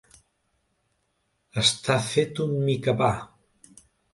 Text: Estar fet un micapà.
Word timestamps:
Estar 1.63 1.99
fet 2.09 2.43
un 2.49 2.59
micapà. 2.71 3.15